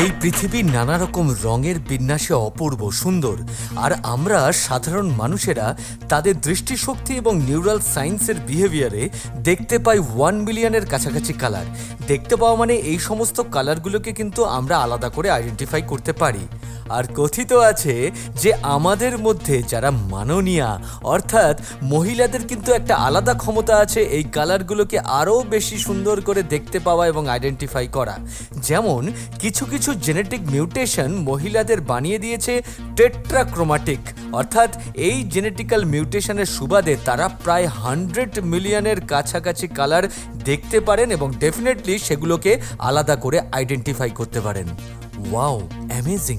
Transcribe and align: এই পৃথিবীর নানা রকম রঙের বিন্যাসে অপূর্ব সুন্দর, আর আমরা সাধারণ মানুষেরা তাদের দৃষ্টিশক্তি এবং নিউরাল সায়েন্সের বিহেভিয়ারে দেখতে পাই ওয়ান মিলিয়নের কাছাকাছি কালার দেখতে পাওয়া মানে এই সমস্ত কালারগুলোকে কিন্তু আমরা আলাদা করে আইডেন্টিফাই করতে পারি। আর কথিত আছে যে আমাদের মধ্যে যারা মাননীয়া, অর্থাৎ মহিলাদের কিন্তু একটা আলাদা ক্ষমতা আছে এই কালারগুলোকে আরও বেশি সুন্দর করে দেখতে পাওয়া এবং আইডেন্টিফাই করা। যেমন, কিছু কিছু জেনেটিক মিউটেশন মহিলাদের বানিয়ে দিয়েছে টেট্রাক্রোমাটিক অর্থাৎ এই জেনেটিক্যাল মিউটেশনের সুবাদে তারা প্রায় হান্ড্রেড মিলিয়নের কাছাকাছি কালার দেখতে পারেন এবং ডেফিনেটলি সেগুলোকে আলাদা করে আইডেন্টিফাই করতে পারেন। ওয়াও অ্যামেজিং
এই 0.00 0.10
পৃথিবীর 0.20 0.66
নানা 0.76 0.96
রকম 0.98 1.26
রঙের 1.44 1.78
বিন্যাসে 1.88 2.34
অপূর্ব 2.48 2.80
সুন্দর, 3.02 3.36
আর 3.76 3.92
আমরা 4.14 4.38
সাধারণ 4.66 5.06
মানুষেরা 5.20 5.66
তাদের 6.08 6.34
দৃষ্টিশক্তি 6.40 7.12
এবং 7.16 7.34
নিউরাল 7.48 7.80
সায়েন্সের 7.94 8.38
বিহেভিয়ারে 8.48 9.02
দেখতে 9.48 9.76
পাই 9.78 9.98
ওয়ান 10.12 10.36
মিলিয়নের 10.46 10.84
কাছাকাছি 10.86 11.32
কালার 11.32 11.66
দেখতে 12.06 12.34
পাওয়া 12.36 12.56
মানে 12.56 12.74
এই 12.90 12.98
সমস্ত 12.98 13.36
কালারগুলোকে 13.54 14.10
কিন্তু 14.12 14.40
আমরা 14.58 14.76
আলাদা 14.78 15.08
করে 15.08 15.28
আইডেন্টিফাই 15.30 15.82
করতে 15.82 16.12
পারি। 16.12 16.44
আর 16.96 17.04
কথিত 17.18 17.50
আছে 17.70 17.94
যে 18.42 18.50
আমাদের 18.76 19.14
মধ্যে 19.18 19.56
যারা 19.62 19.90
মাননীয়া, 20.12 20.70
অর্থাৎ 21.14 21.54
মহিলাদের 21.82 22.42
কিন্তু 22.46 22.68
একটা 22.72 22.94
আলাদা 23.06 23.34
ক্ষমতা 23.34 23.74
আছে 23.84 24.00
এই 24.16 24.24
কালারগুলোকে 24.36 24.98
আরও 25.20 25.36
বেশি 25.54 25.76
সুন্দর 25.78 26.16
করে 26.20 26.40
দেখতে 26.54 26.78
পাওয়া 26.78 27.04
এবং 27.06 27.22
আইডেন্টিফাই 27.28 27.86
করা। 27.88 28.14
যেমন, 28.68 29.02
কিছু 29.40 29.64
কিছু 29.66 29.90
জেনেটিক 30.06 30.42
মিউটেশন 30.54 31.10
মহিলাদের 31.28 31.80
বানিয়ে 31.80 32.18
দিয়েছে 32.18 32.52
টেট্রাক্রোমাটিক 32.96 34.00
অর্থাৎ 34.32 34.70
এই 35.08 35.16
জেনেটিক্যাল 35.34 35.82
মিউটেশনের 35.84 36.48
সুবাদে 36.56 36.94
তারা 37.04 37.26
প্রায় 37.44 37.66
হান্ড্রেড 37.80 38.32
মিলিয়নের 38.52 38.98
কাছাকাছি 39.12 39.66
কালার 39.78 40.04
দেখতে 40.44 40.78
পারেন 40.80 41.08
এবং 41.10 41.28
ডেফিনেটলি 41.42 41.94
সেগুলোকে 41.98 42.52
আলাদা 42.78 43.14
করে 43.16 43.38
আইডেন্টিফাই 43.52 44.10
করতে 44.10 44.40
পারেন। 44.40 44.66
ওয়াও 45.30 45.56
অ্যামেজিং 45.88 46.38